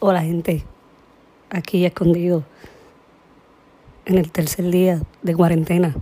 [0.00, 0.62] Hola gente,
[1.50, 2.44] aquí escondido
[4.04, 5.92] en el tercer día de cuarentena.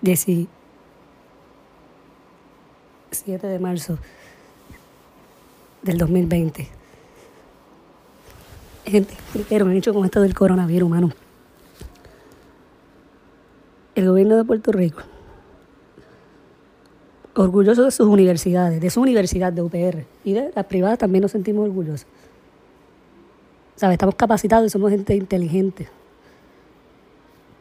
[0.00, 0.48] 17
[3.46, 3.98] de marzo
[5.82, 6.68] del 2020.
[8.86, 9.14] Gente,
[9.48, 11.10] me han dicho con esto del coronavirus, mano.
[13.94, 15.02] El gobierno de Puerto Rico,
[17.34, 21.32] orgulloso de sus universidades, de su universidad de UPR y de las privadas también nos
[21.32, 22.06] sentimos orgullosos.
[23.76, 23.94] ¿Sabes?
[23.94, 25.88] Estamos capacitados y somos gente inteligente.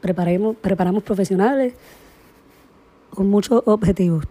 [0.02, 1.73] Preparemos, preparamos profesionales
[3.09, 4.26] con muchos objetivos.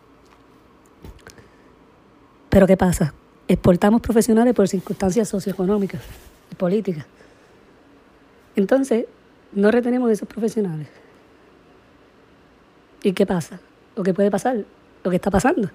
[2.48, 3.14] Pero ¿qué pasa?
[3.48, 6.02] Exportamos profesionales por circunstancias socioeconómicas
[6.50, 7.06] y políticas.
[8.54, 9.06] Entonces,
[9.52, 10.88] no retenemos esos profesionales.
[13.02, 13.58] ¿Y qué pasa?
[13.96, 14.64] ¿O qué puede pasar?
[15.04, 15.70] Lo que está pasando.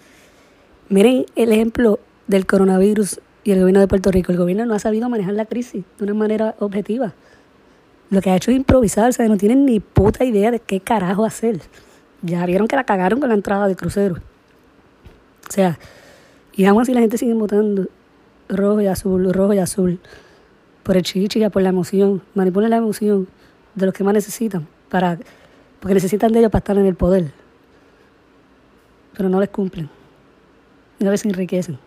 [0.90, 4.32] Miren el ejemplo del coronavirus y el gobierno de Puerto Rico.
[4.32, 7.14] El gobierno no ha sabido manejar la crisis de una manera objetiva.
[8.10, 10.80] Lo que ha hecho es improvisar, o sea, no tienen ni puta idea de qué
[10.80, 11.60] carajo hacer.
[12.22, 14.16] Ya vieron que la cagaron con la entrada de crucero.
[15.48, 15.78] O sea,
[16.54, 17.88] y aún así la gente sigue votando
[18.50, 20.00] rojo y azul, rojo y azul,
[20.84, 22.22] por el chichiya, por la emoción.
[22.34, 23.28] Manipulan la emoción
[23.76, 25.20] de los que más necesitan, para,
[25.80, 27.32] porque necesitan de ellos para estar en el poder.
[29.18, 29.90] Pero no les cumplen.
[31.00, 31.78] No les enriquecen.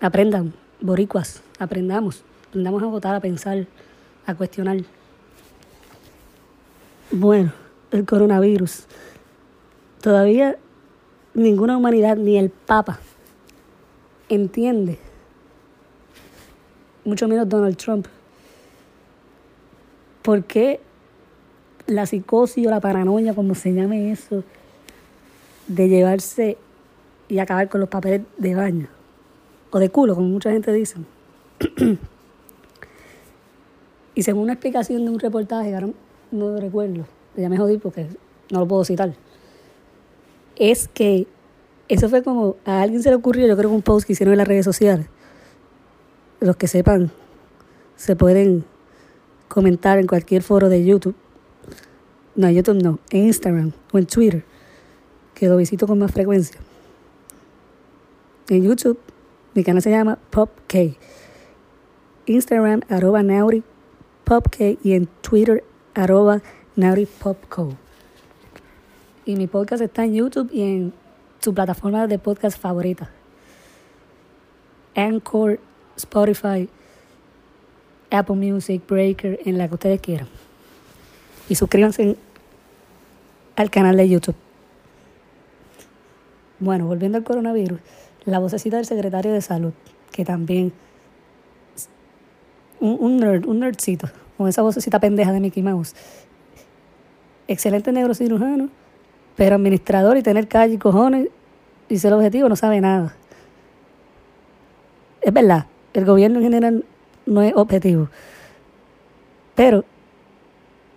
[0.00, 2.24] Aprendan, boricuas, aprendamos.
[2.48, 3.66] Aprendamos a votar, a pensar,
[4.26, 4.78] a cuestionar.
[7.10, 7.52] Bueno
[7.92, 8.86] el coronavirus.
[10.00, 10.56] Todavía
[11.34, 12.98] ninguna humanidad, ni el Papa,
[14.28, 14.98] entiende,
[17.04, 18.06] mucho menos Donald Trump,
[20.22, 20.80] por qué
[21.86, 24.42] la psicosis o la paranoia, como se llame eso,
[25.74, 26.58] de llevarse
[27.28, 28.88] y acabar con los papeles de baño,
[29.70, 30.96] o de culo, como mucha gente dice.
[34.14, 35.88] y según una explicación de un reportaje, ahora
[36.30, 38.06] no recuerdo, ya me jodí porque
[38.50, 39.14] no lo puedo citar,
[40.56, 41.26] es que
[41.88, 44.32] eso fue como a alguien se le ocurrió, yo creo que un post que hicieron
[44.32, 45.06] en las redes sociales.
[46.40, 47.10] Los que sepan
[47.96, 48.64] se pueden
[49.48, 51.14] comentar en cualquier foro de YouTube.
[52.34, 54.44] No, YouTube no, en Instagram o en Twitter,
[55.34, 56.60] que lo visito con más frecuencia.
[58.48, 58.98] En YouTube,
[59.54, 60.96] mi canal se llama PopK.
[62.26, 63.64] Instagram, arroba Nauri
[64.24, 66.40] PopK y en Twitter, arroba
[66.76, 67.76] Nauri Popco.
[69.24, 70.92] Y mi podcast está en YouTube y en
[71.40, 73.10] su plataforma de podcast favorita.
[74.94, 75.60] Anchor,
[75.96, 76.68] Spotify,
[78.10, 80.28] Apple Music, Breaker, en la que ustedes quieran.
[81.48, 82.16] Y suscríbanse
[83.56, 84.36] al canal de YouTube.
[86.62, 87.80] Bueno, volviendo al coronavirus,
[88.24, 89.72] la vocecita del secretario de salud,
[90.12, 90.72] que también
[92.78, 94.08] un, nerd, un nerdcito,
[94.38, 95.96] con esa vocecita pendeja de Mickey Mouse,
[97.48, 98.68] excelente neurocirujano,
[99.34, 101.30] pero administrador y tener calle y cojones
[101.88, 103.16] y ser objetivo no sabe nada.
[105.20, 106.84] Es verdad, el gobierno en general
[107.26, 108.08] no es objetivo.
[109.56, 109.84] Pero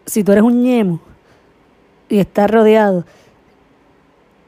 [0.05, 0.99] si tú eres un ñemo
[2.07, 3.03] y estás rodeado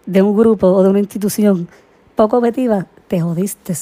[0.07, 1.68] de un grupo o de una institución
[2.16, 3.73] poco objetiva, te jodiste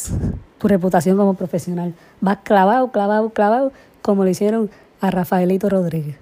[0.57, 1.93] tu reputación como profesional.
[2.19, 3.71] Vas clavado, clavado, clavado,
[4.01, 4.69] como le hicieron
[4.99, 6.17] a Rafaelito Rodríguez.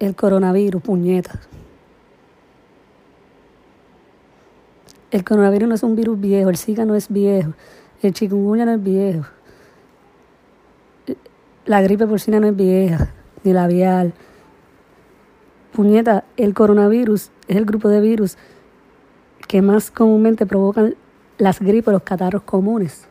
[0.00, 1.38] el coronavirus, puñeta.
[5.10, 7.52] El coronavirus no es un virus viejo, el Zika no es viejo,
[8.02, 9.26] el chikungunya no es viejo,
[11.66, 13.12] la gripe porcina no es vieja,
[13.44, 14.12] ni la vial.
[15.80, 18.36] Puñeta, el coronavirus es el grupo de virus
[19.48, 20.94] que más comúnmente provocan
[21.38, 23.08] las gripes, los catarros comunes.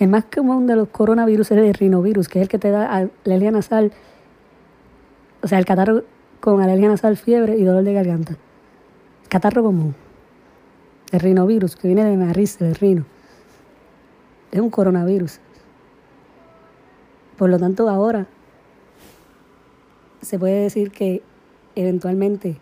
[0.00, 3.08] El más común de los coronavirus es el rinovirus, que es el que te da
[3.24, 3.92] alergia nasal
[5.44, 6.02] o sea, el catarro
[6.40, 8.36] con alergia nasal, fiebre y dolor de garganta.
[9.28, 9.94] Catarro común.
[11.12, 13.04] El rinovirus, que viene de nariz, del rino.
[14.50, 15.38] Es un coronavirus.
[17.38, 18.26] Por lo tanto, ahora
[20.20, 21.22] se puede decir que
[21.74, 22.56] eventualmente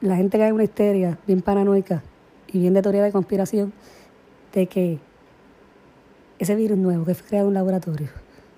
[0.00, 2.02] la gente cae en una histeria bien paranoica
[2.48, 3.72] y bien de teoría de conspiración
[4.52, 4.98] de que
[6.38, 8.08] ese virus nuevo que fue creado en un laboratorio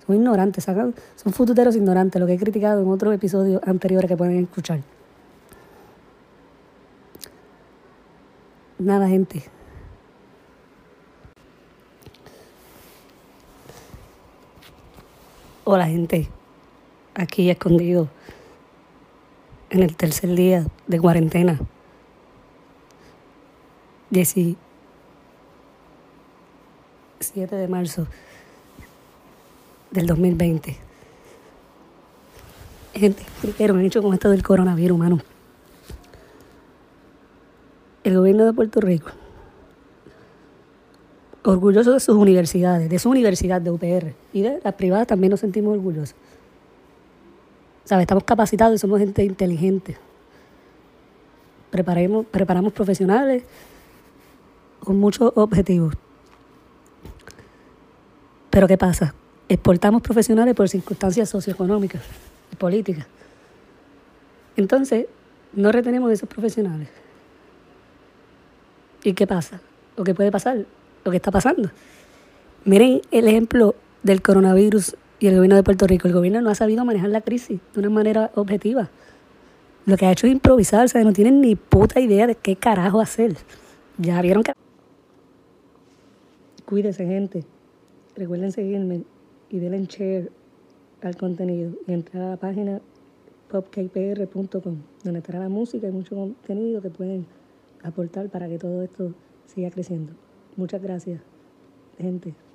[0.05, 4.43] son ignorantes, son fututeros ignorantes, lo que he criticado en otros episodios anteriores que pueden
[4.43, 4.81] escuchar.
[8.79, 9.43] Nada, gente.
[15.65, 16.29] Hola, gente.
[17.19, 18.09] Aquí escondido
[19.71, 21.59] en el tercer día de cuarentena.
[24.11, 24.57] 17
[27.55, 28.05] de marzo
[29.89, 30.77] del 2020.
[32.93, 33.23] Gente,
[33.57, 35.19] me han hecho con esto del coronavirus, mano.
[38.03, 39.09] El gobierno de Puerto Rico,
[41.43, 45.39] orgulloso de sus universidades, de su universidad de UPR y de las privadas también nos
[45.39, 46.15] sentimos orgullosos.
[47.87, 48.03] ¿Sabes?
[48.03, 49.97] Estamos capacitados y somos gente inteligente.
[51.71, 53.43] Preparemos, preparamos profesionales
[54.83, 55.93] con muchos objetivos.
[58.49, 59.15] Pero ¿qué pasa?
[59.47, 62.01] Exportamos profesionales por circunstancias socioeconómicas
[62.51, 63.07] y políticas.
[64.57, 65.05] Entonces,
[65.53, 66.89] no retenemos esos profesionales.
[69.01, 69.61] ¿Y qué pasa?
[69.95, 70.65] Lo que puede pasar,
[71.05, 71.71] lo que está pasando.
[72.65, 76.07] Miren el ejemplo del coronavirus y el gobierno de Puerto Rico.
[76.07, 78.89] El gobierno no ha sabido manejar la crisis de una manera objetiva.
[79.85, 82.55] Lo que ha hecho es improvisar, o sea, no tienen ni puta idea de qué
[82.55, 83.35] carajo hacer.
[83.97, 84.53] Ya vieron que...
[86.65, 87.45] Cuídense, gente.
[88.15, 89.03] Recuerden seguirme
[89.49, 90.29] y denle share
[91.01, 91.71] al contenido.
[91.87, 92.81] Y entrar a la página
[93.49, 97.25] popkpr.com, donde estará la música y mucho contenido que pueden
[97.81, 99.13] aportar para que todo esto
[99.45, 100.13] siga creciendo.
[100.57, 101.21] Muchas gracias,
[101.97, 102.46] gente.